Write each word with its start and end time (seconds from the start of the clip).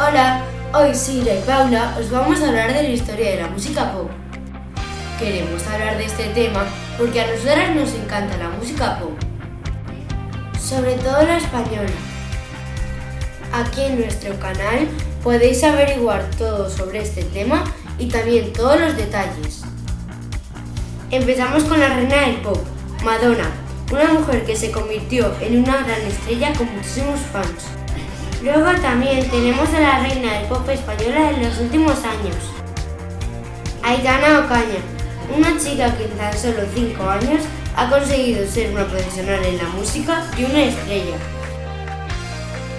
Hola, 0.00 0.44
hoy 0.74 0.94
Sira 0.94 1.34
y 1.34 1.40
Paula 1.40 1.96
os 1.98 2.08
vamos 2.08 2.40
a 2.40 2.46
hablar 2.50 2.72
de 2.72 2.84
la 2.84 2.88
historia 2.88 3.30
de 3.32 3.42
la 3.42 3.48
música 3.48 3.92
pop. 3.92 4.08
Queremos 5.18 5.66
hablar 5.66 5.98
de 5.98 6.04
este 6.04 6.26
tema 6.28 6.66
porque 6.96 7.20
a 7.20 7.26
nosotras 7.26 7.74
nos 7.74 7.92
encanta 7.94 8.36
la 8.36 8.48
música 8.48 9.00
pop, 9.00 9.18
sobre 10.56 10.94
todo 10.98 11.22
la 11.22 11.38
española. 11.38 11.90
Aquí 13.52 13.80
en 13.80 13.98
nuestro 13.98 14.38
canal 14.38 14.86
podéis 15.24 15.64
averiguar 15.64 16.30
todo 16.38 16.70
sobre 16.70 17.00
este 17.00 17.24
tema 17.24 17.64
y 17.98 18.06
también 18.06 18.52
todos 18.52 18.80
los 18.80 18.96
detalles. 18.96 19.64
Empezamos 21.10 21.64
con 21.64 21.80
la 21.80 21.88
reina 21.88 22.20
del 22.20 22.36
pop, 22.36 22.60
Madonna, 23.02 23.50
una 23.90 24.12
mujer 24.12 24.46
que 24.46 24.54
se 24.54 24.70
convirtió 24.70 25.34
en 25.40 25.64
una 25.64 25.78
gran 25.78 26.02
estrella 26.02 26.52
con 26.52 26.72
muchísimos 26.72 27.18
fans. 27.32 27.64
Luego 28.42 28.70
también 28.80 29.28
tenemos 29.28 29.68
a 29.74 29.80
la 29.80 29.98
reina 29.98 30.34
del 30.34 30.48
pop 30.48 30.68
española 30.68 31.30
en 31.30 31.42
los 31.42 31.58
últimos 31.58 31.96
años, 32.04 32.36
Aitana 33.82 34.40
Ocaña, 34.44 34.78
una 35.36 35.58
chica 35.58 35.96
que 35.96 36.04
en 36.04 36.10
tan 36.10 36.38
solo 36.38 36.60
5 36.72 37.02
años 37.02 37.42
ha 37.76 37.90
conseguido 37.90 38.46
ser 38.46 38.70
una 38.70 38.84
profesional 38.86 39.44
en 39.44 39.58
la 39.58 39.64
música 39.64 40.24
y 40.36 40.44
una 40.44 40.62
estrella. 40.62 41.16